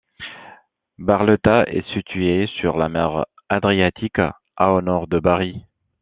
Barletta 0.97 1.61
est 1.65 1.85
située 1.93 2.47
sur 2.59 2.75
la 2.75 2.89
mer 2.89 3.27
Adriatique 3.49 4.17
à 4.57 4.71
au 4.73 4.81
nord 4.81 5.05
de 5.07 5.19
Bari. 5.19 5.63